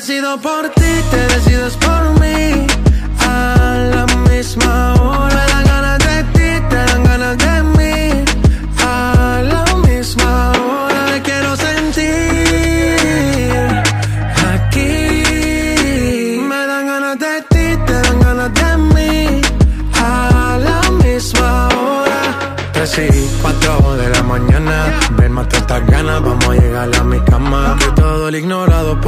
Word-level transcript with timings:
Decido 0.00 0.40
por 0.40 0.70
ti, 0.70 0.92
te 1.10 1.26
decides 1.34 1.76
por 1.76 2.18
mí. 2.18 2.19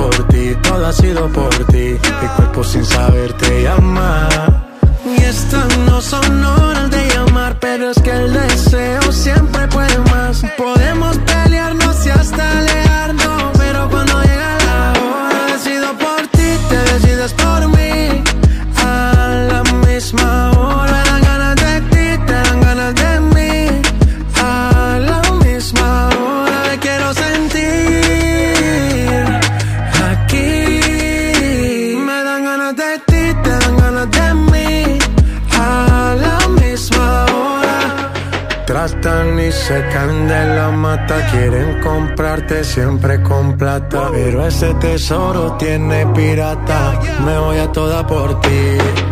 Por 0.03 0.29
ti, 0.29 0.57
todo 0.63 0.87
ha 0.87 0.93
sido 0.93 1.29
por 1.29 1.55
ti. 1.73 1.87
Mi 2.21 2.29
cuerpo 2.37 2.65
sin 2.65 2.85
saber 2.85 3.33
te 3.35 3.63
llama. 3.63 4.29
Y 5.05 5.23
estas 5.23 5.79
no 5.89 6.01
son 6.01 6.45
horas 6.45 6.91
de 6.91 7.03
llamar, 7.15 7.57
pero 7.61 7.91
es 7.91 8.01
que 8.03 8.11
el 8.11 8.33
deseo 8.33 9.13
siempre 9.13 9.69
puede 9.69 9.99
más. 10.13 10.43
Podemos 10.57 11.17
pelearnos 11.19 12.07
y 12.07 12.11
hasta 12.11 12.59
alejarnos, 12.59 13.32
se 39.73 39.89
caen 39.89 40.29
de 40.29 40.45
la 40.57 40.71
mata, 40.71 41.27
quieren 41.31 41.81
comprarte 41.81 42.63
siempre 42.63 43.23
con 43.23 43.57
plata. 43.57 44.11
Pero 44.13 44.47
ese 44.47 44.75
tesoro 44.75 45.57
tiene 45.57 46.07
pirata, 46.09 47.01
me 47.25 47.39
voy 47.39 47.59
a 47.59 47.73
toda 47.73 48.07
por 48.07 48.41
ti. 48.43 49.12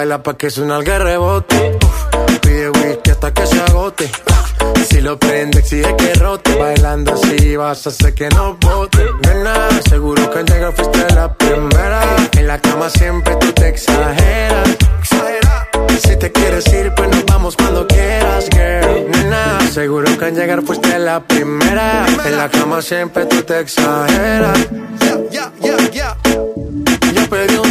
Baila 0.00 0.22
pa' 0.22 0.34
que 0.34 0.48
suena 0.48 0.78
el 0.78 0.86
rebote. 0.86 1.78
Pide 2.40 2.70
whisky 2.70 3.10
hasta 3.10 3.34
que 3.34 3.46
se 3.46 3.60
agote. 3.60 4.10
Si 4.88 5.00
lo 5.02 5.18
prende, 5.18 5.58
exige 5.58 5.94
que 5.94 6.14
rote. 6.14 6.54
Bailando 6.54 7.12
así 7.12 7.54
vas 7.56 7.86
a 7.86 7.90
hacer 7.90 8.14
que 8.14 8.30
no 8.30 8.56
bote. 8.58 9.04
Nena, 9.26 9.68
seguro 9.90 10.30
que 10.30 10.38
al 10.38 10.46
llegar 10.46 10.72
fuiste 10.74 11.14
la 11.14 11.34
primera. 11.34 12.00
En 12.32 12.46
la 12.46 12.58
cama 12.58 12.88
siempre 12.88 13.36
tú 13.36 13.52
te 13.52 13.68
exageras. 13.68 14.70
Si 16.02 16.16
te 16.16 16.32
quieres 16.32 16.66
ir, 16.72 16.94
pues 16.94 17.10
nos 17.10 17.26
vamos 17.26 17.54
cuando 17.56 17.86
quieras, 17.86 18.48
girl. 18.50 19.10
Nena, 19.10 19.39
seguro 19.70 20.18
que 20.18 20.24
al 20.24 20.34
llegar 20.34 20.62
fuiste 20.62 20.98
la 20.98 21.20
primera. 21.20 22.04
En 22.24 22.36
la 22.36 22.48
cama 22.48 22.82
siempre 22.82 23.24
tú 23.26 23.42
te 23.42 23.60
exageras. 23.60 24.58
Yeah, 25.30 25.52
yeah, 25.62 25.90
yeah, 25.90 26.16
Yo 27.14 27.30
pedí 27.30 27.56
un 27.56 27.69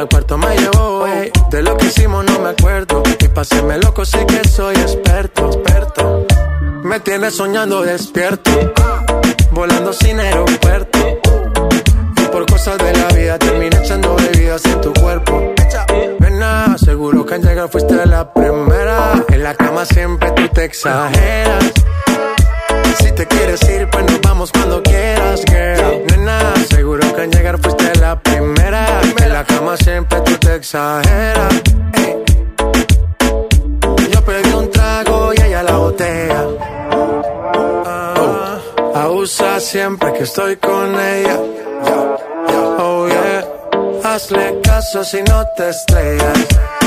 el 0.00 0.08
cuarto 0.08 0.38
me 0.38 0.56
llevó. 0.56 1.06
De 1.50 1.62
lo 1.62 1.76
que 1.76 1.86
hicimos 1.86 2.24
no 2.24 2.38
me 2.40 2.50
acuerdo 2.50 3.02
y 3.18 3.28
paséme 3.28 3.78
loco 3.78 4.04
sé 4.04 4.24
que 4.26 4.46
soy 4.46 4.74
experto, 4.76 5.46
experto. 5.46 6.26
Me 6.82 7.00
tienes 7.00 7.34
soñando 7.34 7.82
despierto, 7.82 8.50
volando 9.50 9.92
sin 9.92 10.20
aeropuerto. 10.20 10.98
Y 12.16 12.26
por 12.26 12.46
cosas 12.46 12.78
de 12.78 12.92
la 12.92 13.08
vida 13.08 13.38
terminé 13.38 13.76
echando 13.76 14.14
bebidas 14.16 14.64
en 14.66 14.80
tu 14.80 14.92
cuerpo. 14.92 15.54
Ven 16.20 16.38
seguro 16.78 17.26
que 17.26 17.34
al 17.34 17.42
llegar 17.42 17.68
fuiste 17.68 17.94
la 18.06 18.32
primera. 18.32 19.24
En 19.28 19.42
la 19.42 19.54
cama 19.54 19.84
siempre 19.84 20.30
tú 20.32 20.48
te 20.48 20.64
exageras. 20.64 21.72
Si 22.98 23.12
te 23.12 23.26
quieres 23.26 23.62
ir, 23.68 23.88
pues 23.90 24.04
nos 24.04 24.20
vamos 24.20 24.52
cuando 24.52 24.82
quieras, 24.82 25.42
girl. 25.46 26.06
Nena, 26.10 26.54
seguro 26.68 27.14
que 27.14 27.22
al 27.22 27.30
llegar 27.30 27.58
fuiste 27.58 27.77
siempre 29.84 30.20
tú 30.22 30.36
te 30.38 30.54
exageras. 30.56 31.54
Yo 34.12 34.24
pedí 34.24 34.52
un 34.52 34.70
trago 34.70 35.32
y 35.34 35.40
ella 35.40 35.62
la 35.62 35.76
botella. 35.76 36.44
Ah, 37.86 38.58
abusa 38.94 39.60
siempre 39.60 40.12
que 40.12 40.24
estoy 40.24 40.56
con 40.56 40.98
ella. 40.98 41.38
Oh 42.78 43.08
yeah, 43.08 43.44
hazle 44.04 44.60
caso 44.62 45.04
si 45.04 45.22
no 45.22 45.44
te 45.56 45.70
estrellas. 45.70 46.77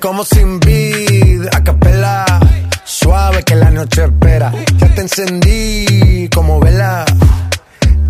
Como 0.00 0.24
sin 0.24 0.60
vid, 0.60 1.46
a 1.52 1.64
capela. 1.64 2.24
Suave 2.84 3.42
que 3.42 3.54
la 3.56 3.70
noche 3.70 4.04
espera. 4.04 4.52
Ya 4.78 4.94
te 4.94 5.00
encendí 5.00 6.28
como 6.32 6.60
vela. 6.60 7.04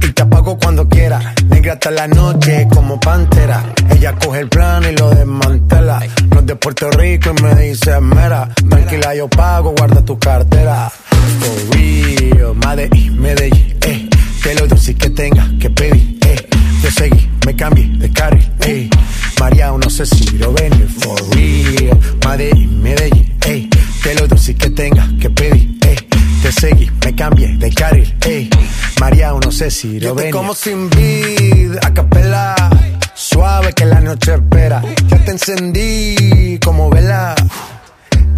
Y 0.03 0.13
te 0.13 0.23
apago 0.23 0.59
cuando 0.59 0.87
quiera. 0.89 1.35
Negra 1.49 1.75
hasta 1.75 1.91
la 1.91 2.07
noche 2.07 2.69
como 2.73 3.01
pantera. 3.01 3.73
Ella 3.91 4.15
coge 4.23 4.41
el 4.41 4.49
plano 4.49 4.89
y 4.89 4.97
lo 4.97 5.11
desmantela. 5.11 6.01
No 6.31 6.41
es 6.41 6.47
de 6.47 6.57
Puerto 6.57 6.91
Rico 6.91 7.31
y 7.37 7.43
me 7.43 7.55
dice 7.55 8.01
mera. 8.01 8.49
Tranquila, 8.69 9.15
yo 9.15 9.29
pago, 9.29 9.73
guarda 9.77 10.05
tu 10.05 10.19
cartera. 10.19 10.91
For 11.41 12.48
Lo 29.71 30.15
venir. 30.15 30.33
como 30.33 30.55
sin 30.55 30.89
vid, 30.89 31.77
a 31.83 31.93
capela. 31.93 32.55
Suave 33.13 33.75
que 33.75 33.85
la 33.85 34.01
noche 34.01 34.33
espera. 34.33 34.81
Ya 35.09 35.19
te 35.19 35.33
encendí 35.33 36.59
como 36.65 36.89
vela 36.89 37.35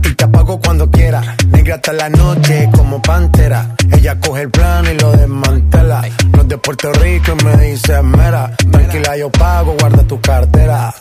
y 0.03 0.13
te 0.13 0.25
apago 0.25 0.61
cuando 0.61 0.91
quiera. 0.91 1.37
Negra 1.47 1.77
hasta 1.77 1.93
la 1.93 2.09
noche 2.09 2.69
como 2.73 3.01
pantera. 3.01 3.77
Ella 3.93 4.19
coge 4.19 4.43
el 4.43 4.51
plano 4.51 4.91
y 4.91 4.99
lo 4.99 5.13
desmantela. 5.13 6.03
No 6.33 6.43
es 6.43 6.49
de 6.49 6.59
Puerto 6.59 6.93
Rico 6.95 7.37
y 7.39 7.45
me 7.45 7.57
dice 7.59 8.03
mera. 8.03 8.57
Tranquila, 8.69 9.17
yo 9.17 9.31
pago, 9.31 9.77
guarda 9.79 10.03
tu 10.03 10.21
cartera. 10.21 10.93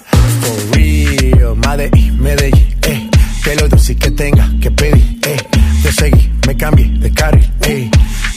For 0.41 0.77
real, 0.77 1.55
Medellín, 1.55 2.21
Medellín, 2.21 2.77
eh. 2.83 3.08
Que 3.43 3.55
lo 3.55 3.67
dulce 3.67 3.95
que 3.95 4.11
tenga 4.11 4.51
que 4.61 4.71
pedir, 4.71 5.19
eh. 5.25 5.37
Te 5.81 5.91
seguí, 5.91 6.31
me 6.45 6.55
cambié 6.55 6.85
de 6.99 7.11
carril, 7.11 7.51
eh. 7.61 7.89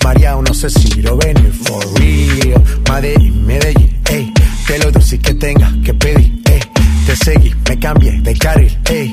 María, 0.04 0.36
no 0.36 0.54
sé 0.54 0.70
si 0.70 1.02
lo 1.02 1.16
venir. 1.16 1.52
For 1.52 1.84
real, 1.98 2.62
Medellín, 2.88 3.46
Medellín, 3.46 4.00
eh. 4.10 4.32
Que 4.66 4.78
lo 4.78 4.90
dulce 4.90 5.18
que 5.18 5.34
tenga 5.34 5.72
que 5.84 5.94
pedir, 5.94 6.40
eh. 6.46 6.60
Te 7.06 7.16
seguí, 7.16 7.52
me 7.68 7.78
cambié 7.78 8.12
de 8.20 8.34
carril, 8.38 8.78
ey. 8.88 9.12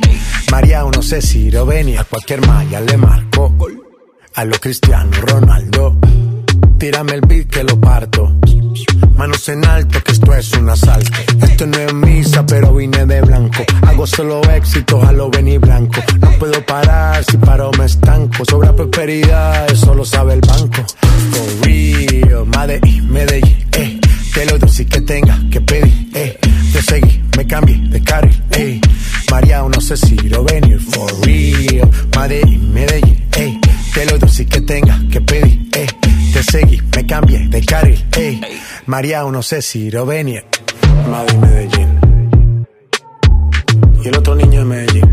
María, 0.52 0.84
no 0.84 1.02
sé 1.02 1.22
si 1.22 1.50
lo 1.50 1.66
venía, 1.66 2.02
a 2.02 2.04
cualquier 2.04 2.46
malla 2.46 2.80
le 2.82 2.98
marco. 2.98 3.56
A 4.36 4.46
lo 4.46 4.60
Cristiano 4.60 5.12
Ronaldo, 5.22 5.98
tírame 6.78 7.14
el 7.14 7.22
beat 7.22 7.48
que 7.48 7.64
lo 7.64 7.80
parto. 7.82 8.40
Manos 9.20 9.50
en 9.50 9.66
alto, 9.66 10.02
que 10.02 10.14
esto 10.14 10.34
es 10.34 10.54
un 10.54 10.70
asalto. 10.70 11.12
Esto 11.42 11.68
no 11.68 11.78
es 11.78 11.94
misa, 11.94 12.46
pero 12.46 12.74
vine 12.74 13.06
de 13.06 13.20
blanco. 13.20 13.66
Hago 13.86 14.08
solo 14.08 14.42
éxito, 14.50 15.04
a 15.06 15.12
lo 15.12 15.30
blanco. 15.30 16.02
No 16.22 16.32
puedo 16.40 16.66
parar, 16.66 17.22
si 17.26 17.36
paro 17.36 17.70
me 17.78 17.84
estanco. 17.84 18.46
Sobra 18.50 18.74
prosperidad, 18.74 19.70
eso 19.70 19.94
lo 19.94 20.06
sabe 20.06 20.36
el 20.36 20.40
banco. 20.40 20.86
For 21.32 21.68
real, 21.68 22.46
Medellín, 22.46 23.12
Medellín, 23.12 23.68
eh. 23.74 24.00
Que 24.34 24.46
lo 24.46 24.58
dulce 24.58 24.86
que 24.86 25.02
tenga 25.02 25.38
que 25.52 25.60
pedir, 25.60 26.10
eh. 26.14 26.40
Te 26.72 26.82
seguí 26.82 27.22
cambie 27.46 27.78
de 27.90 28.02
carril, 28.02 28.42
ey. 28.52 28.80
María, 29.30 29.64
no 29.64 29.82
sé 29.82 29.98
si 29.98 30.16
lo 30.30 30.46
venir 30.46 30.80
for 30.80 31.12
real. 31.26 31.90
Madrid, 32.16 32.58
Medellín, 32.58 33.28
ey. 33.34 33.60
Te 33.94 34.06
lo 34.06 34.18
doy 34.18 34.30
si 34.30 34.46
que 34.46 34.62
tenga 34.62 34.98
que 35.12 35.20
pedir, 35.20 35.68
ey. 35.74 35.88
Te 36.34 36.44
seguí, 36.44 36.80
me 36.96 37.06
cambié 37.06 37.48
de 37.48 37.62
carril, 37.62 38.06
ey. 38.16 38.40
María, 38.86 39.24
no 39.24 39.42
sé 39.42 39.62
si 39.62 39.90
lo 39.90 40.06
venir. 40.06 40.46
Madrid, 41.10 41.38
Medellín. 41.38 42.00
Y 44.04 44.08
el 44.08 44.18
otro 44.18 44.36
niño 44.36 44.60
de 44.60 44.66
Medellín. 44.66 45.09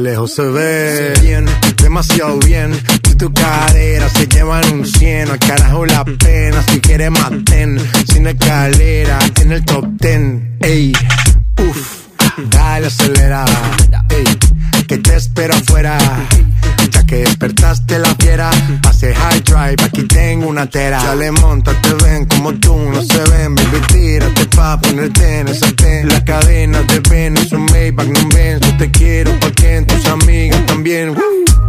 Lejos 0.00 0.34
se 0.34 0.42
ve. 0.42 1.12
Bien, 1.20 1.46
demasiado 1.82 2.38
bien. 2.38 2.72
Si 3.06 3.14
tu 3.14 3.32
cadera 3.32 4.08
se 4.08 4.26
llevan 4.26 4.72
un 4.72 4.86
cien, 4.86 5.30
al 5.30 5.38
carajo 5.38 5.86
la 5.86 6.04
pena. 6.04 6.62
Si 6.68 6.80
quieres 6.80 7.10
maten, 7.10 7.78
sin 8.06 8.26
escalera, 8.26 9.18
en 9.40 9.52
el 9.52 9.64
top 9.64 9.86
ten. 9.98 10.58
Ey, 10.60 10.92
uff, 11.68 11.99
dale 12.48 12.86
acelera. 12.86 13.44
Ey, 14.08 14.24
que 14.86 14.98
te 14.98 15.16
espero 15.16 15.54
afuera. 15.54 15.98
Ya 16.90 17.04
que 17.04 17.16
despertaste 17.16 17.98
la 17.98 18.14
fiera, 18.16 18.50
pase 18.82 19.14
high 19.14 19.40
drive, 19.42 19.76
aquí 19.84 20.02
tengo 20.04 20.48
una 20.48 20.66
tera. 20.66 21.02
Dale, 21.02 21.30
monta, 21.30 21.72
te 21.80 21.94
ven 21.94 22.24
como 22.26 22.54
tú, 22.54 22.76
no 22.76 23.02
se 23.02 23.22
ven, 23.30 23.54
baby, 23.54 23.80
tírate 23.92 24.46
pa' 24.46 24.80
ponerte 24.80 25.40
en 25.40 25.48
ese 25.48 25.72
ten. 25.72 26.08
La 26.08 26.24
cadena 26.24 26.82
de 26.82 27.00
ven, 27.08 27.36
es 27.36 27.52
un 27.52 27.66
Maybach, 27.66 28.08
no 28.08 28.28
ven, 28.34 28.58
yo 28.60 28.76
te 28.78 28.90
quiero 28.90 29.38
pa' 29.38 29.50
que 29.52 29.82
tus 29.82 30.06
amigas 30.06 30.66
también. 30.66 31.14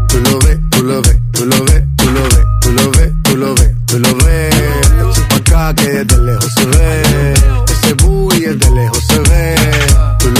Tú 0.07 0.19
lo 0.21 0.39
ves, 0.39 0.57
tú 0.71 0.83
lo 0.83 1.01
ves, 1.01 1.17
tú 1.31 1.45
lo 1.45 1.63
ves, 1.65 1.83
tú 1.97 2.09
lo 2.11 2.23
ves, 2.23 2.45
tú 2.61 2.71
lo 2.71 2.91
ves, 2.91 3.11
tú 3.23 3.35
lo 3.35 3.55
ves, 3.55 3.71
tú 3.85 3.99
lo 3.99 4.15
ves. 4.15 4.55
Pa' 5.29 5.35
acá 5.35 5.75
que 5.75 5.89
desde 5.89 6.17
lejos 6.17 6.51
se 6.55 6.65
ve. 6.65 7.33
Ese 7.67 7.93
booty 7.93 8.39
desde 8.39 8.71
lejos 8.71 9.03
se 9.07 9.10
ve. 9.10 9.10
Tú 9.10 9.10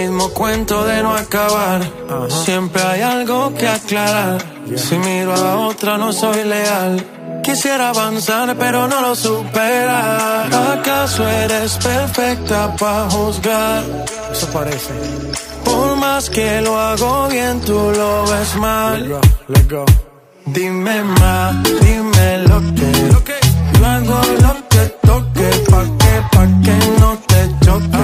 mismo 0.00 0.28
cuento 0.30 0.84
de 0.84 1.02
no 1.02 1.14
acabar. 1.14 1.80
Siempre 2.44 2.82
hay 2.82 3.00
algo 3.00 3.52
que 3.54 3.66
aclarar. 3.66 4.38
Si 4.76 4.96
miro 4.96 5.34
a 5.34 5.66
otra 5.68 5.98
no 5.98 6.12
soy 6.12 6.44
leal. 6.44 7.04
Quisiera 7.42 7.90
avanzar 7.90 8.56
pero 8.58 8.86
no 8.86 9.00
lo 9.00 9.14
supera. 9.14 10.72
¿Acaso 10.74 11.26
eres 11.28 11.76
perfecta 11.78 12.76
para 12.76 13.10
juzgar? 13.10 13.82
Eso 14.32 14.46
parece. 14.52 14.92
Por 15.64 15.96
más 15.96 16.30
que 16.30 16.60
lo 16.60 16.78
hago 16.78 17.28
bien, 17.28 17.60
tú 17.62 17.78
lo 18.00 18.24
ves 18.30 18.54
mal. 18.56 19.00
Let's 19.00 19.08
go, 19.08 19.20
let's 19.48 19.68
go. 19.68 19.84
Dime 20.46 21.02
más, 21.02 21.56
dime 21.80 22.28
lo 22.50 22.58
que. 22.76 22.90
Yo 23.78 23.86
hago 23.86 24.20
lo 24.44 24.54
que 24.72 24.84
toque, 25.08 25.48
pa' 25.70 25.88
que, 26.00 26.14
pa' 26.32 26.48
que 26.64 26.76
no 27.00 27.10
te 27.30 27.40
choque. 27.64 27.98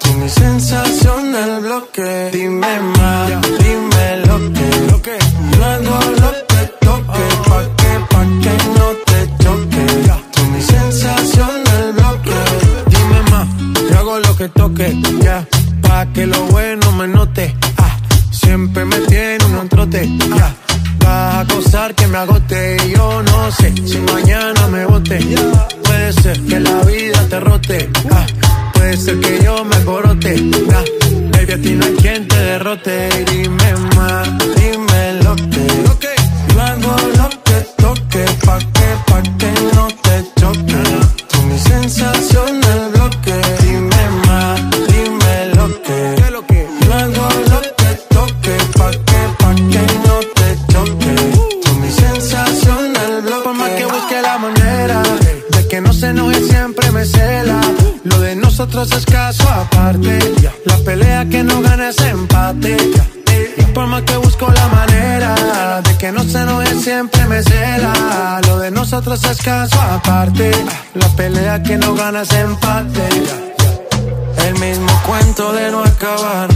Tú 0.00 0.08
mi 0.20 0.28
sensación 0.28 1.13
que 21.92 22.06
me 22.06 22.16
agote 22.16 22.76
y 22.86 22.96
yo 22.96 23.22
no 23.22 23.50
sé 23.52 23.74
si 23.86 23.98
mañana 23.98 24.68
me 24.68 24.86
bote, 24.86 25.18
puede 25.82 26.12
ser 26.14 26.40
que 26.40 26.58
la 26.58 26.82
vida 26.84 27.26
te 27.28 27.40
rote, 27.40 27.90
ah, 28.10 28.26
puede 28.72 28.96
ser 28.96 29.20
que 29.20 29.44
yo 29.44 29.62
me 29.66 29.76
alborote, 29.76 30.34
ah, 30.72 30.82
baby 31.32 31.52
a 31.52 31.56
no 31.76 31.84
hay 31.84 31.94
quien 31.96 32.26
te 32.26 32.36
derrote, 32.36 33.08
dime 33.30 33.74
más, 33.96 34.28
es 69.22 69.42
caso 69.42 69.80
aparte. 69.80 70.50
La 70.94 71.08
pelea 71.10 71.62
que 71.62 71.76
no 71.76 71.94
gana 71.94 72.22
es 72.22 72.32
empate. 72.32 73.08
El 74.46 74.54
mismo 74.58 74.92
cuento 75.06 75.52
de 75.52 75.70
no 75.70 75.84
acabar. 75.84 76.48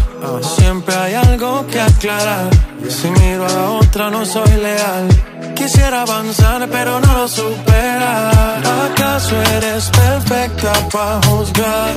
Siempre 0.42 0.94
hay 0.94 1.14
algo 1.14 1.64
que 1.68 1.80
aclarar. 1.80 2.50
Si 2.88 3.08
miro 3.10 3.46
a 3.46 3.70
otra 3.70 4.10
no 4.10 4.24
soy 4.24 4.50
leal. 4.60 5.08
Quisiera 5.54 6.02
avanzar, 6.02 6.68
pero 6.70 7.00
no 7.00 7.12
lo 7.18 7.28
supera. 7.28 8.56
¿Acaso 8.86 9.40
eres 9.56 9.90
perfecta 9.90 10.72
para 10.92 11.20
juzgar? 11.28 11.94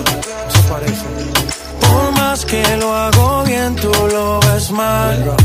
Por 1.79 2.11
más 2.19 2.45
que 2.45 2.77
lo 2.77 2.95
hago 2.95 3.43
bien, 3.45 3.75
tú 3.75 3.91
lo 4.11 4.39
ves 4.41 4.71
mal. 4.71 5.35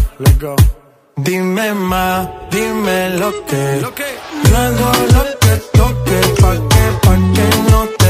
Dime 1.18 1.73
más, 1.73 2.28
dime 2.50 3.08
lo 3.18 3.32
que. 3.46 3.80
Hago 4.54 4.92
lo 5.14 5.25
que 5.40 5.56
toque, 5.73 6.20
pa' 6.42 6.56
que, 6.68 6.85
pa' 7.02 7.18
que 7.35 7.46
no 7.70 7.80
te 7.99 8.06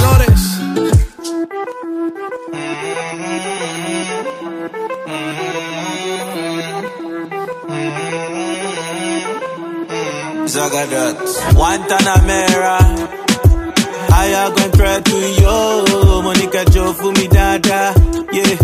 colores. 0.00 0.42
Zagadot. 10.54 11.16
Guantanamera. 11.54 12.78
I 14.12 14.26
am 14.34 14.54
going 14.54 14.72
pray 14.72 15.00
to 15.00 15.18
you. 15.40 16.22
Monica 16.22 16.64
Joe 16.70 16.92
for 16.92 17.12
me 17.12 17.28
dada. 17.28 17.94
Yeah. 18.32 18.56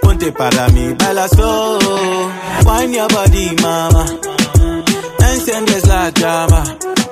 Ponte 0.00 0.32
para 0.32 0.68
mí, 0.70 0.94
baila 0.94 1.28
slow. 1.28 1.78
Wine 2.64 2.94
your 2.94 3.08
body, 3.08 3.54
mama. 3.62 4.04
Enciendes 5.20 5.86
la 5.86 6.10
llama. 6.10 6.62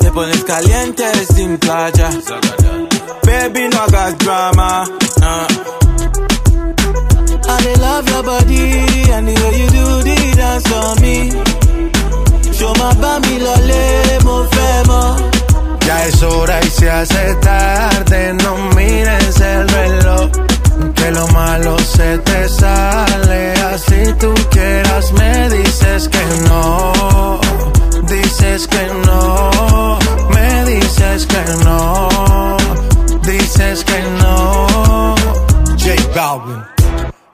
Te 0.00 0.10
pones 0.10 0.44
caliente 0.44 1.04
sin 1.34 1.58
playa. 1.58 2.08
Baby, 3.24 3.68
no 3.68 3.78
hagas 3.78 4.14
drama. 4.18 4.86
Uh. 5.22 5.46
I 7.48 7.74
love 7.78 8.08
your 8.08 8.22
body 8.22 8.62
and 9.14 9.28
the 9.28 9.34
way 9.42 9.54
you 9.60 9.68
do 9.78 9.86
the 10.08 10.18
dance 10.36 10.72
on 10.72 10.94
me. 11.02 11.16
Show 12.56 12.72
my 12.80 12.92
bami 13.02 13.34
lole, 13.46 13.84
mo 14.26 14.36
fẹ́ 14.52 14.84
mọ̀. 14.90 15.08
Ya 15.86 15.96
es 16.08 16.22
hora 16.22 16.58
y 16.66 16.68
se 16.76 16.86
hace 16.90 17.24
tarde, 17.46 18.20
no 18.42 18.52
mires 18.76 19.40
el 19.52 19.68
reloj. 19.76 20.28
Que 20.96 21.10
lo 21.16 21.26
malo 21.28 21.74
se 21.94 22.18
te 22.26 22.40
sale, 22.48 23.42
así 23.72 24.00
tú 24.20 24.30
quieras 24.50 25.06
me 25.18 25.32
dices 25.54 26.08
que 26.12 26.15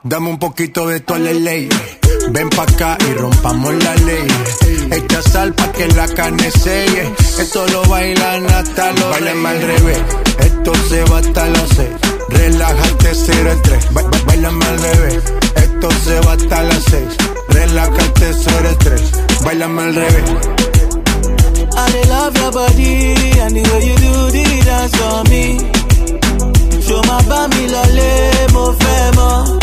Dame 0.05 0.29
un 0.29 0.37
poquito 0.37 0.85
de 0.87 0.99
tu 0.99 1.15
ley. 1.15 1.69
Ven 2.31 2.49
pa' 2.49 2.63
acá 2.63 2.97
y 3.09 3.13
rompamos 3.13 3.73
la 3.85 3.95
ley. 3.95 4.27
Echa 4.91 5.21
sal 5.21 5.53
pa' 5.53 5.71
que 5.71 5.87
la 5.87 6.05
carne 6.09 6.51
selle. 6.51 7.13
Esto 7.39 7.65
lo 7.67 7.83
bailan 7.85 8.45
hasta 8.51 8.91
los 8.91 9.09
Bailan 9.11 9.45
al 9.45 9.61
revés. 9.61 9.99
Esto 10.39 10.73
se 10.89 11.03
va 11.05 11.19
hasta 11.19 11.47
las 11.47 11.69
seis. 11.69 11.95
Relájate, 12.27 13.15
cero 13.15 13.51
el 13.53 13.61
tres. 13.61 13.93
Ba 13.93 14.01
ba 14.01 14.17
Bailame 14.25 14.65
al 14.65 14.79
revés. 14.81 15.23
Esto 15.55 15.89
se 16.03 16.19
va 16.19 16.33
hasta 16.33 16.63
las 16.63 16.83
seis. 16.83 17.13
Relájate, 17.47 18.33
cero 18.43 18.69
el 18.69 18.77
tres. 18.79 19.01
Bailame 19.45 19.83
al 19.83 19.95
revés. 19.95 20.29
I 21.75 22.07
love 22.09 22.35
your 22.35 22.51
body 22.51 23.39
and 23.39 23.55
the 23.55 23.63
way 23.71 23.85
you 23.87 23.95
do 23.95 24.31
the 24.31 24.63
dance 24.65 25.01
on 25.01 25.29
me. 25.29 25.57
Show 26.81 27.01
my 27.07 27.21
bami 27.23 27.67
lole, 27.71 28.51
mo 28.51 28.73
fẹ́ 28.73 29.15
mọ̀. 29.15 29.62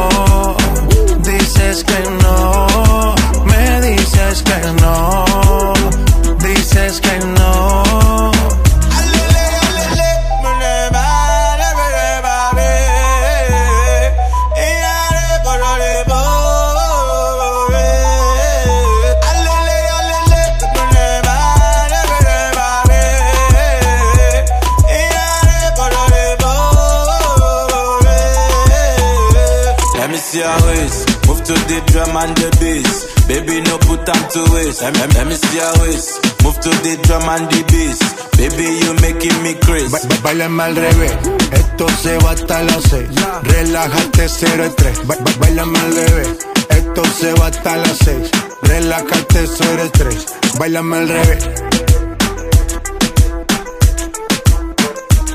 Al 40.61 40.75
revés, 40.75 41.11
esto 41.51 41.87
se 42.03 42.17
va 42.19 42.31
hasta 42.31 42.61
las 42.63 42.83
seis. 42.83 43.07
Relájate, 43.43 44.29
cero 44.29 44.63
el 44.65 44.75
tres. 44.75 45.07
Ba- 45.07 45.17
ba- 45.19 45.31
Bailame 45.39 45.79
al 45.79 45.95
revés, 45.95 46.29
esto 46.69 47.03
se 47.19 47.33
va 47.33 47.47
hasta 47.47 47.77
las 47.77 47.97
seis. 47.97 48.29
Relájate, 48.61 49.47
cero 49.47 49.81
el 49.81 49.91
tres. 49.91 50.25
Bailame 50.59 50.97
al 50.97 51.07
revés. 51.07 51.49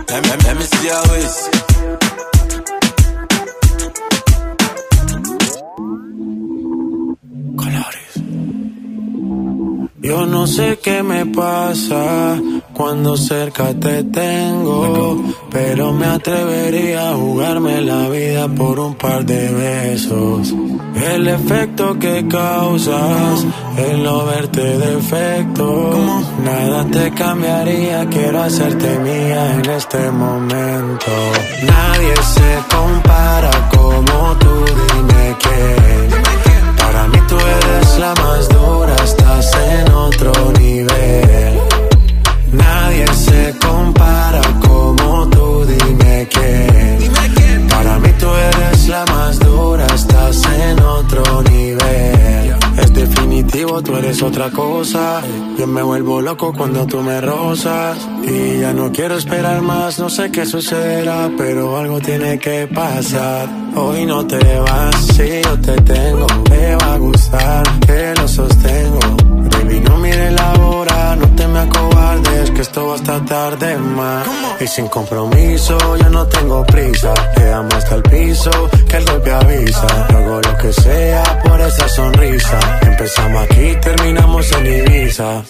Let 0.08 0.22
me, 0.22 0.36
let 0.44 0.54
me 0.54 0.64
see 0.64 0.90
waist. 1.10 1.56
Yo 10.02 10.24
no 10.24 10.46
sé 10.46 10.78
qué 10.82 11.02
me 11.02 11.26
pasa 11.26 12.40
cuando 12.76 13.16
cerca 13.16 13.72
te 13.72 14.04
tengo, 14.04 15.24
pero 15.50 15.94
me 15.94 16.04
atrevería 16.04 17.10
a 17.10 17.14
jugarme 17.14 17.80
la 17.80 18.06
vida 18.10 18.48
por 18.48 18.78
un 18.78 18.94
par 18.94 19.24
de 19.24 19.48
besos. 19.50 20.52
El 20.94 21.26
efecto 21.26 21.98
que 21.98 22.28
causas, 22.28 23.46
el 23.78 24.02
no 24.02 24.26
verte 24.26 24.60
defecto, 24.76 26.22
nada 26.44 26.84
te 26.84 27.10
cambiaría, 27.12 28.06
quiero 28.10 28.42
hacerte 28.42 28.98
mía 28.98 29.54
en 29.54 29.70
este 29.70 30.10
momento. 30.10 31.12
Nadie 31.66 32.14
se 32.16 32.76
compara 32.76 33.70
como 33.70 34.36
tú, 34.36 34.64
dime 34.92 35.36
quién. 35.40 35.85
Eres 54.16 54.22
otra 54.22 54.50
cosa. 54.50 55.22
Yo 55.58 55.66
me 55.66 55.82
vuelvo 55.82 56.20
loco 56.20 56.52
cuando 56.52 56.86
tú 56.86 57.00
me 57.02 57.20
rozas. 57.20 57.98
Y 58.22 58.60
ya 58.60 58.72
no 58.72 58.90
quiero 58.92 59.16
esperar 59.16 59.62
más, 59.62 59.98
no 59.98 60.08
sé 60.08 60.30
qué 60.30 60.46
sucederá, 60.46 61.30
pero 61.36 61.76
algo 61.76 62.00
tiene 62.00 62.38
que 62.38 62.66
pasar. 62.66 63.48
Hoy 63.74 64.06
no 64.06 64.26
te 64.26 64.38
vas, 64.58 65.06
si 65.14 65.42
yo 65.42 65.60
te 65.60 65.76
tengo, 65.82 66.26
me 66.50 66.76
va 66.76 66.94
a 66.94 66.98
gustar 66.98 67.80
que 67.80 68.14
lo 68.16 68.28
sostengo. 68.28 68.65
Que 72.56 72.62
esto 72.62 72.88
va 72.88 72.94
hasta 72.94 73.22
tarde 73.24 73.76
más. 73.76 74.26
Y 74.58 74.66
sin 74.66 74.88
compromiso, 74.88 75.76
yo 75.98 76.08
no 76.08 76.26
tengo 76.26 76.64
prisa. 76.64 77.12
Te 77.34 77.44
damos 77.44 77.74
hasta 77.74 77.96
el 77.96 78.02
piso, 78.02 78.50
que 78.88 78.96
el 78.96 79.04
golpe 79.04 79.30
avisa. 79.30 79.86
Hago 80.08 80.40
lo 80.40 80.56
que 80.56 80.72
sea 80.72 81.22
por 81.44 81.60
esa 81.60 81.86
sonrisa. 81.88 82.58
Empezamos 82.80 83.42
aquí, 83.42 83.76
terminamos 83.82 84.50
en 84.52 84.66
Ibiza. 84.66 85.42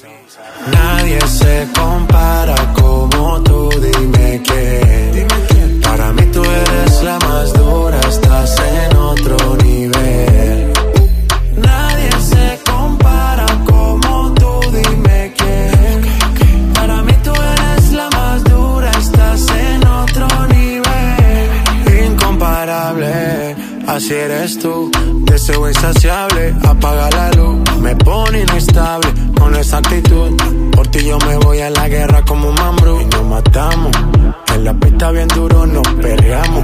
Nadie 0.73 1.21
se 1.29 1.69
compara 1.79 2.57
como 2.75 3.41
tú, 3.43 3.71
dime 3.71 4.43
quién. 4.45 5.81
Para 5.83 6.13
mí 6.13 6.23
tú 6.33 6.43
eres 6.43 7.03
la 7.05 7.19
más 7.21 7.53
dura, 7.53 8.01
estás 8.01 8.57
en 8.59 8.97
otro 8.97 9.57
nivel. 9.63 10.36
Así 24.07 24.15
eres 24.15 24.59
tú. 24.59 24.91
Deseo 25.25 25.69
insaciable, 25.69 26.55
apaga 26.63 27.11
la 27.11 27.31
luz. 27.33 27.59
Me 27.81 27.97
pone 27.97 28.43
inestable 28.43 29.09
con 29.39 29.55
esa 29.57 29.79
actitud. 29.79 30.31
Por 30.71 30.87
ti 30.89 31.07
yo 31.07 31.19
me 31.27 31.37
voy 31.39 31.61
a 31.61 31.71
la 31.71 31.89
guerra 31.89 32.25
como 32.25 32.51
un 32.51 32.55
mambrú. 32.55 33.01
Y 33.01 33.05
nos 33.07 33.25
matamos. 33.25 33.91
En 34.55 34.65
la 34.65 34.75
pista 34.75 35.11
bien 35.11 35.27
duro 35.29 35.67
nos 35.67 35.89
perreamos. 36.01 36.63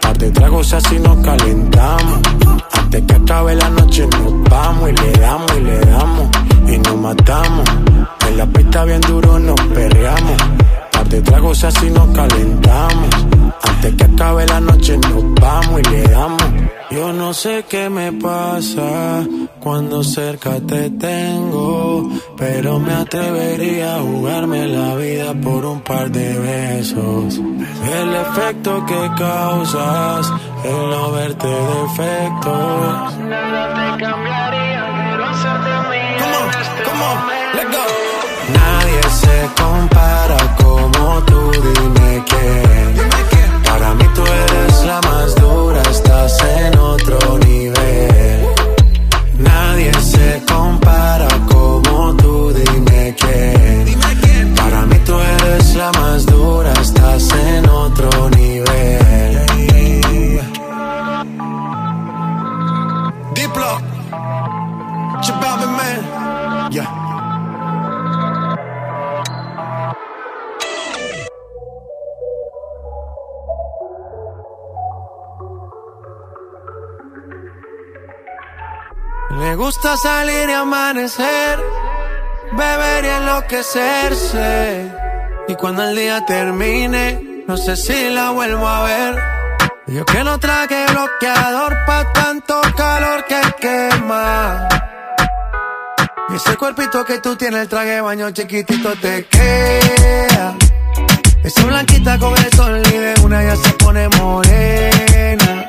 Par 0.00 0.16
de 0.16 0.30
tragos 0.30 0.72
así 0.72 0.98
nos 0.98 1.18
calentamos. 1.18 2.20
Antes 2.72 3.02
que 3.02 3.14
acabe 3.14 3.54
la 3.54 3.68
noche 3.68 4.06
nos 4.06 4.48
vamos 4.48 4.88
y 4.88 4.92
le 4.94 5.12
damos 5.12 5.52
y 5.58 5.60
le 5.60 5.80
damos. 5.80 6.28
Y 6.68 6.78
nos 6.78 6.96
matamos. 6.96 7.68
En 8.26 8.38
la 8.38 8.46
pista 8.46 8.84
bien 8.84 9.02
duro 9.02 9.38
nos 9.38 9.60
perreamos. 9.74 10.36
Par 11.08 11.16
de 11.16 11.22
tragos 11.22 11.64
así 11.64 11.88
nos 11.90 12.08
calentamos. 12.08 13.08
Antes 13.62 13.94
que 13.94 14.04
acabe 14.04 14.46
la 14.46 14.60
noche 14.60 14.98
nos 14.98 15.34
vamos 15.40 15.80
y 15.80 15.90
le 15.90 16.02
damos. 16.02 16.42
Yo 16.90 17.12
no 17.14 17.32
sé 17.32 17.64
qué 17.66 17.88
me 17.88 18.12
pasa 18.12 19.26
cuando 19.58 20.04
cerca 20.04 20.60
te 20.60 20.90
tengo, 20.90 22.10
pero 22.36 22.78
me 22.78 22.92
atrevería 22.92 23.96
a 23.96 24.00
jugarme 24.00 24.66
la 24.68 24.96
vida 24.96 25.32
por 25.32 25.64
un 25.64 25.80
par 25.80 26.10
de 26.10 26.38
besos. 26.38 27.38
El 27.38 28.14
efecto 28.14 28.84
que 28.84 29.10
causas, 29.16 30.30
el 30.64 30.90
no 30.90 31.12
verte 31.12 31.48
defectos. 31.48 33.16
Nada 33.18 33.62
te 33.74 34.04
cambiaría, 34.04 34.82
quiero 35.08 35.24
hacerte. 35.24 35.70
Come 36.84 37.02
on, 37.10 37.18
let's 37.56 37.70
go. 37.76 37.84
Nadie 38.52 39.02
se 39.10 39.62
compara 39.62 40.67
como 41.08 41.24
tú, 41.24 41.50
dime 41.52 42.24
quién. 42.26 43.07
Gusta 79.68 79.98
salir 79.98 80.48
y 80.48 80.52
amanecer, 80.52 81.58
beber 82.52 83.04
y 83.04 83.08
enloquecerse. 83.08 84.90
Y 85.46 85.54
cuando 85.56 85.84
el 85.84 85.94
día 85.94 86.24
termine, 86.24 87.44
no 87.46 87.54
sé 87.58 87.76
si 87.76 88.08
la 88.08 88.30
vuelvo 88.30 88.66
a 88.66 88.84
ver. 88.84 89.22
Yo 89.86 90.06
que 90.06 90.24
no 90.24 90.38
traje 90.40 90.86
bloqueador 90.90 91.76
pa' 91.84 92.10
tanto 92.14 92.62
calor 92.78 93.26
que 93.26 93.40
quema. 93.60 94.68
Y 96.30 96.36
ese 96.36 96.56
cuerpito 96.56 97.04
que 97.04 97.18
tú 97.18 97.36
tienes, 97.36 97.60
el 97.60 97.68
traje 97.68 98.00
baño 98.00 98.30
chiquitito 98.30 98.94
te 99.02 99.26
queda. 99.26 100.56
Esa 101.44 101.64
blanquita 101.66 102.18
con 102.18 102.34
el 102.38 102.50
sol 102.54 102.82
y 102.86 102.96
de 102.96 103.14
una 103.22 103.44
ya 103.44 103.54
se 103.54 103.70
pone 103.74 104.08
morena. 104.16 105.68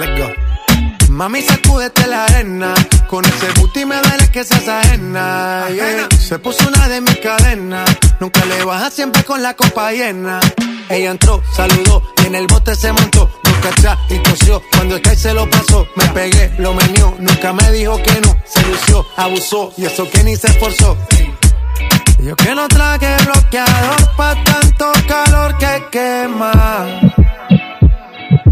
Let's 0.00 0.18
go. 0.18 0.32
Mami, 1.10 1.42
sacúdete 1.42 2.06
la 2.06 2.24
arena. 2.24 2.72
Con 3.06 3.22
ese 3.22 3.52
booty 3.60 3.84
me 3.84 3.96
duele 3.96 4.30
que 4.30 4.44
seas 4.44 4.66
ajena. 4.66 5.68
yeah. 5.74 6.08
Se 6.18 6.38
puso 6.38 6.66
una 6.68 6.88
de 6.88 7.02
mis 7.02 7.18
cadenas. 7.18 7.84
Nunca 8.18 8.42
le 8.46 8.64
baja 8.64 8.90
siempre 8.90 9.22
con 9.24 9.42
la 9.42 9.52
copa 9.52 9.92
llena. 9.92 10.40
Ella 10.88 11.10
entró, 11.10 11.42
saludó 11.54 12.02
y 12.22 12.28
en 12.28 12.34
el 12.34 12.46
bote 12.46 12.74
se 12.74 12.90
montó. 12.94 13.30
Nunca 13.44 13.68
atrás 13.68 13.98
y 14.08 14.18
tosió. 14.20 14.62
Cuando 14.72 14.96
el 14.96 15.18
se 15.18 15.34
lo 15.34 15.50
pasó, 15.50 15.86
me 15.96 16.06
pegué, 16.08 16.50
lo 16.56 16.72
menió. 16.72 17.14
Nunca 17.18 17.52
me 17.52 17.70
dijo 17.70 18.02
que 18.02 18.18
no. 18.22 18.34
Se 18.46 18.62
lució, 18.62 19.04
abusó 19.18 19.70
y 19.76 19.84
eso 19.84 20.08
que 20.08 20.24
ni 20.24 20.34
se 20.34 20.46
esforzó. 20.46 20.96
Yo 22.20 22.34
que 22.36 22.54
no 22.54 22.66
traje 22.68 23.16
bloqueador 23.26 24.16
pa' 24.16 24.34
tanto 24.44 24.92
calor 25.06 25.58
que 25.58 25.84
quema. 25.90 26.52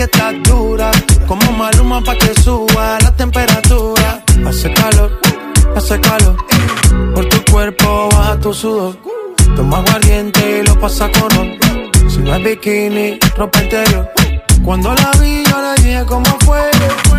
Que 0.00 0.04
estás 0.04 0.34
dura. 0.44 0.90
Como 1.26 1.52
maluma 1.52 2.02
pa' 2.02 2.16
que 2.16 2.32
suba 2.42 2.98
la 3.02 3.14
temperatura. 3.14 4.24
Hace 4.48 4.72
calor, 4.72 5.10
hace 5.76 6.00
calor. 6.00 6.36
Por 7.14 7.28
tu 7.28 7.52
cuerpo 7.52 8.08
baja 8.12 8.40
tu 8.40 8.54
sudor. 8.54 8.96
Toma 9.56 9.78
aguardiente 9.78 10.40
y 10.58 10.66
lo 10.66 10.78
pasa 10.80 11.10
con. 11.16 11.32
Si 12.10 12.18
no 12.18 12.34
es 12.34 12.42
bikini, 12.42 13.18
ropa 13.36 13.62
interior. 13.62 14.08
Cuando 14.64 14.94
la 14.94 15.10
vi, 15.20 15.44
yo 15.44 15.56
le 15.60 15.82
dije 15.82 16.02
cómo 16.06 16.30
fue. 16.46 16.62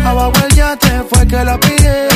Abajo 0.04 0.32
el 0.48 0.54
yate 0.56 0.92
fue 1.08 1.26
que 1.28 1.44
la 1.44 1.58
pide. 1.60 2.08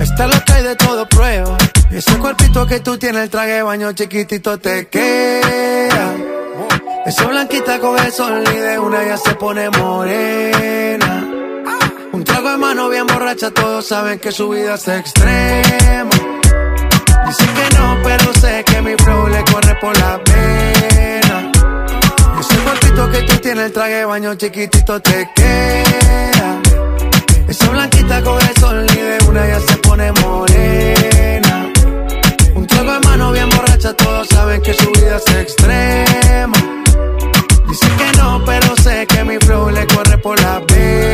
Esta 0.00 0.24
es 0.24 0.34
lo 0.34 0.44
que 0.44 0.52
hay 0.54 0.62
de 0.62 0.76
todo 0.76 1.06
prueba. 1.06 1.56
Ese 1.90 2.16
cuerpito 2.18 2.66
que 2.66 2.80
tú 2.80 2.96
tienes, 2.96 3.24
el 3.24 3.30
traje 3.30 3.62
baño 3.62 3.92
chiquitito 3.92 4.58
te 4.58 4.88
queda. 4.88 6.14
Esa 7.06 7.26
blanquita 7.26 7.78
con 7.80 7.98
el 7.98 8.10
sol 8.10 8.42
y 8.50 8.56
de 8.56 8.78
una 8.78 9.04
ya 9.04 9.18
se 9.18 9.34
pone 9.34 9.68
morena. 9.68 11.28
Un 12.12 12.24
trago 12.24 12.50
de 12.50 12.56
mano 12.56 12.88
bien 12.88 13.06
borracha, 13.06 13.50
todos 13.50 13.86
saben 13.86 14.18
que 14.18 14.32
su 14.32 14.48
vida 14.48 14.76
es 14.76 14.88
extrema. 14.88 16.10
Dicen 17.26 17.48
que 17.54 17.76
no, 17.76 17.98
pero 18.02 18.32
sé 18.40 18.64
que 18.64 18.80
mi 18.80 18.94
flow 18.96 19.28
le 19.28 19.44
corre 19.44 19.74
por 19.82 19.94
la 19.98 20.18
pena. 20.24 21.52
Ese 22.40 22.56
cuerpito 22.56 23.10
que 23.10 23.22
tú 23.24 23.36
tienes, 23.36 23.66
el 23.66 23.72
traje 23.72 23.94
de 23.96 24.04
baño 24.06 24.34
chiquitito 24.36 24.98
te 25.02 25.28
queda. 25.34 26.62
Esa 27.46 27.68
blanquita 27.68 28.22
con 28.22 28.40
el 28.40 28.56
sol 28.56 28.86
y 28.90 28.96
de 28.96 29.18
una 29.28 29.46
ya 29.46 29.60
se 29.60 29.76
pone 29.76 30.10
morena. 30.22 31.70
Un 32.54 32.66
trago 32.66 32.92
de 32.94 33.00
mano 33.00 33.30
bien 33.32 33.50
borracha, 33.50 33.92
todos 33.92 34.26
saben 34.28 34.62
que 34.62 34.72
su 34.72 34.90
vida 34.92 35.18
es 35.18 35.34
extrema. 35.34 36.83
Dicen 37.74 37.96
que 37.96 38.18
no, 38.18 38.40
pero 38.44 38.76
sé 38.76 39.04
que 39.04 39.24
mi 39.24 39.36
flow 39.38 39.68
le 39.68 39.84
corre 39.88 40.16
por 40.18 40.40
la 40.40 40.60
pena. 40.64 41.13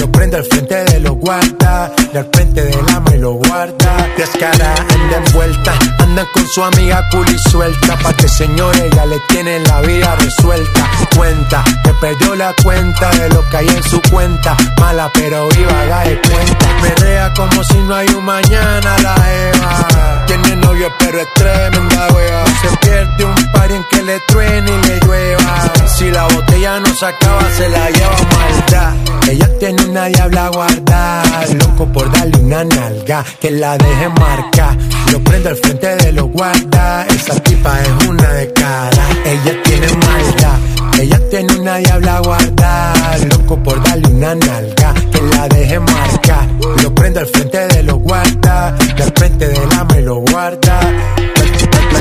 Lo 0.00 0.10
prendo 0.12 0.36
al 0.36 0.44
frente 0.44 0.84
de 0.84 1.00
los 1.00 1.16
guarda, 1.16 1.92
y 2.12 2.16
al 2.16 2.28
frente 2.32 2.64
del 2.64 2.88
ama 2.94 3.14
y 3.14 3.18
lo 3.18 3.32
guarda. 3.32 4.08
Descara, 4.16 4.74
anda 4.74 5.16
envuelta, 5.24 5.72
anda 5.98 6.26
con 6.32 6.46
su 6.48 6.62
amiga 6.62 7.08
cool 7.10 7.26
suelta, 7.50 7.96
pa' 7.98 8.12
que 8.14 8.28
señores 8.28 8.90
ya 8.94 9.06
le 9.06 9.18
tienen 9.28 9.62
la 9.64 9.80
vida 9.82 10.16
resuelta. 10.16 10.90
Cuenta, 11.16 11.64
que 11.84 11.92
perdió 12.00 12.34
la 12.34 12.54
cuenta 12.62 13.10
de 13.10 13.28
lo 13.30 13.48
que 13.48 13.56
hay 13.56 13.68
en 13.68 13.82
su 13.82 14.00
cuenta. 14.10 14.56
Mala 14.80 15.10
pero 15.12 15.48
viva, 15.48 15.80
haga 15.82 16.00
de 16.00 16.20
cuenta. 16.20 16.66
Perrea 16.82 17.32
como 17.34 17.64
si 17.64 17.78
no 17.78 17.94
hay 17.94 18.08
un 18.08 18.24
mañana 18.24 18.96
la 19.02 19.16
Eva. 19.32 20.24
Tiene 20.26 20.56
novio 20.56 20.88
pero 20.98 21.20
es 21.20 21.34
tremenda 21.34 22.08
wea. 22.14 22.44
Se 22.62 22.76
pierde 22.78 23.24
un 23.24 23.52
par 23.52 23.70
en 23.70 23.84
que 23.90 24.02
le 24.02 24.20
truene 24.28 24.70
y 24.70 24.88
le 24.88 25.00
llueva. 25.00 25.72
Si 25.96 26.10
la 26.10 26.24
botella 26.24 26.80
no 26.80 26.94
se 26.94 27.06
acaba, 27.06 27.42
se 27.56 27.68
la 27.68 27.90
lleva 27.90 28.16
maldad. 28.36 28.94
Ella 29.28 29.48
tiene 29.58 29.77
una 29.86 30.06
diabla 30.06 30.48
guardada, 30.50 31.46
loco 31.58 31.86
por 31.92 32.10
darle 32.10 32.38
una 32.38 32.64
nalga, 32.64 33.24
que 33.40 33.50
la 33.50 33.76
deje 33.78 34.08
marca. 34.08 34.76
Lo 35.12 35.20
prendo 35.22 35.48
al 35.50 35.56
frente 35.56 35.96
de 35.96 36.12
los 36.12 36.30
guarda, 36.30 37.06
esa 37.06 37.34
tipa 37.40 37.80
es 37.80 38.06
una 38.06 38.28
de 38.32 38.52
cara. 38.52 39.04
Ella 39.24 39.62
tiene 39.64 39.86
maldad, 39.86 40.58
ella 41.00 41.20
tiene 41.30 41.54
una 41.54 41.76
diabla 41.76 42.20
guardada, 42.20 43.18
loco 43.30 43.62
por 43.62 43.82
darle 43.82 44.08
una 44.08 44.34
nalga, 44.34 44.94
que 45.12 45.22
la 45.22 45.48
deje 45.48 45.80
marca. 45.80 46.46
Lo 46.82 46.94
prendo 46.94 47.20
al 47.20 47.26
frente 47.26 47.66
de 47.68 47.82
los 47.82 47.98
guarda, 47.98 48.68
al 48.68 49.12
frente 49.14 49.48
del 49.48 49.72
ama 49.78 49.98
y 49.98 50.02
lo 50.02 50.16
guarda. 50.16 50.80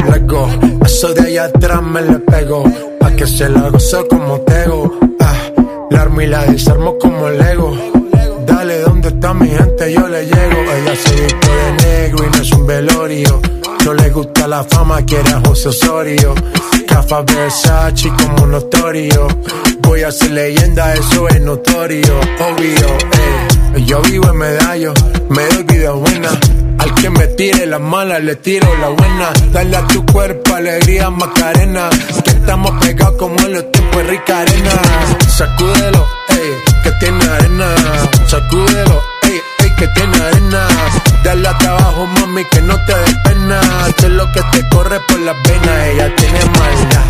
Luego, 0.06 0.50
eso 0.86 1.14
de 1.14 1.22
allá 1.28 1.46
atrás 1.46 1.82
me 1.82 2.02
le 2.02 2.20
pego, 2.20 2.64
pa' 3.00 3.12
que 3.12 3.26
se 3.26 3.50
la 3.50 3.70
gozo 3.70 4.08
como 4.08 4.40
tego. 4.42 5.17
Armo 6.08 6.22
y 6.22 6.28
la 6.28 6.46
desarmo 6.46 6.98
como 6.98 7.30
Lego. 7.30 7.78
Dale, 8.46 8.80
¿dónde 8.80 9.10
está 9.10 9.34
mi 9.34 9.50
gente? 9.50 9.92
Yo 9.92 10.08
le 10.08 10.24
llego. 10.24 10.58
Ella 10.72 10.96
se 10.96 11.16
viste 11.16 11.50
de 11.50 11.72
negro 11.84 12.26
y 12.26 12.30
no 12.30 12.42
es 12.44 12.52
un 12.54 12.66
velorio. 12.66 13.42
No 13.84 13.94
le 13.94 14.10
gusta 14.12 14.48
la 14.48 14.64
fama, 14.64 15.02
quiere 15.02 15.30
a 15.32 15.42
José 15.46 15.68
Osorio. 15.68 16.34
Cafa 16.88 17.24
Versace 17.24 18.10
como 18.24 18.48
notorio. 18.48 19.28
Voy 19.82 20.04
a 20.04 20.12
ser 20.14 20.32
leyenda, 20.32 20.94
eso 20.94 21.28
es 21.28 21.42
notorio. 21.42 22.20
Obvio, 22.52 22.88
eh. 23.76 23.84
Yo 23.86 24.02
vivo 24.04 24.30
en 24.32 24.38
medallo, 24.38 24.94
me 25.28 25.46
doy 25.48 25.64
vida 25.64 25.92
buena. 25.92 26.30
Al 26.80 26.94
que 26.96 27.10
me 27.10 27.28
tire 27.28 27.66
la 27.66 27.80
mala, 27.80 28.20
le 28.20 28.36
tiro 28.36 28.68
la 28.78 28.90
buena. 28.90 29.32
Dale 29.52 29.78
a 29.78 29.88
tu 29.88 30.06
cuerpo 30.06 30.56
alegría, 30.56 31.10
Macarena. 31.10 31.90
Que 32.24 32.32
estamos 32.32 32.72
pegados 32.84 33.16
como 33.18 33.40
en 33.40 33.54
los 33.54 33.72
tiempos 33.72 34.06
rica 34.06 34.40
arena. 34.42 34.72
Sacúdelo, 35.28 36.06
ey, 36.30 36.52
que 36.84 36.92
tiene 37.00 37.26
arena. 37.26 37.76
Sacúdelo, 38.28 39.02
ey, 39.24 39.42
ey, 39.60 39.76
que 39.78 39.88
tiene 39.88 40.18
arena. 40.18 40.68
Dale 41.24 41.48
hasta 41.48 41.70
abajo, 41.72 42.06
mami, 42.06 42.44
que 42.46 42.62
no 42.62 42.76
te 42.86 42.96
des 42.96 43.16
pena. 43.24 43.60
Sé 44.00 44.10
lo 44.10 44.32
que 44.32 44.42
te 44.52 44.70
corre 44.70 45.00
por 45.08 45.20
las 45.20 45.36
venas. 45.44 45.88
Ella 45.88 46.16
tiene 46.16 46.40
maldad. 46.46 47.07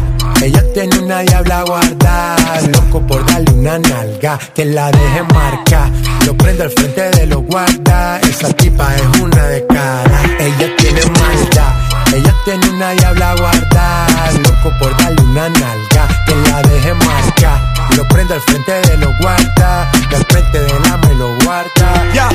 Tiene 0.77 0.99
una 0.99 1.21
diabla 1.21 1.63
guardada, 1.63 2.61
loco 2.71 3.01
por 3.07 3.25
darle 3.25 3.51
una 3.53 3.79
nalga, 3.79 4.37
que 4.53 4.63
la 4.63 4.91
deje 4.91 5.23
marca. 5.33 5.89
Lo 6.23 6.37
prendo 6.37 6.65
al 6.65 6.69
frente 6.69 7.01
de 7.01 7.25
los 7.25 7.41
guarda, 7.47 8.19
esa 8.19 8.53
tipa 8.53 8.95
es 8.95 9.19
una 9.19 9.43
de 9.47 9.65
cara. 9.65 10.21
Ella 10.39 10.75
tiene 10.77 11.01
maldad, 11.01 11.73
ella 12.13 12.35
tiene 12.45 12.69
una 12.69 12.91
diabla 12.91 13.35
guardada, 13.37 14.31
loco 14.33 14.71
por 14.79 14.95
darle 14.97 15.21
una 15.23 15.49
nalga, 15.49 16.07
que 16.27 16.35
la 16.47 16.61
deje 16.61 16.93
marca. 16.93 17.73
Lo 17.95 18.07
prendo 18.09 18.35
al 18.35 18.41
frente 18.41 18.71
de 18.71 18.97
los 18.97 19.17
guarda, 19.19 19.91
y 20.11 20.13
al 20.13 20.25
frente 20.25 20.59
del 20.59 20.85
ama 20.93 21.11
y 21.11 21.15
lo 21.15 21.35
guarda. 21.43 22.13
Ya, 22.13 22.29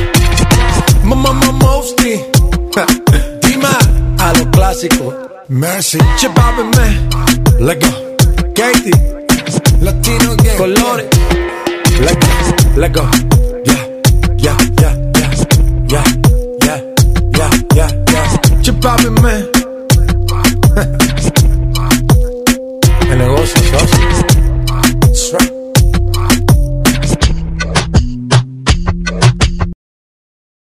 mamá, 1.04 1.32
mamá, 1.32 1.52
Mosty. 1.52 2.20
Dima, 3.42 3.78
a 4.18 4.32
lo 4.32 4.50
clásico. 4.50 5.14
Mercy, 5.48 5.98
Chepápeme, 6.16 7.08
let 7.60 7.78
go, 7.78 8.11
Katie, 8.54 8.92
Latino 9.80 10.36
Gang, 10.36 10.58
colores. 10.58 11.08
Let 12.00 12.20
go, 12.20 12.28
let 12.76 12.92
go, 12.92 13.02
yeah, 13.64 13.86
yeah, 14.38 14.56
yeah, 14.80 14.96
yeah, 15.18 15.32
yeah, 15.88 16.04
yeah, 16.64 16.80
yeah, 17.38 17.50
yeah, 17.74 17.90
yeah. 18.12 18.36
Chip 18.62 18.76
poppin', 18.80 19.14
man. 19.22 19.42
El 23.10 23.18
negocio, 23.18 23.60
socio. 23.70 24.08
That's 25.00 25.32
right. 25.34 25.61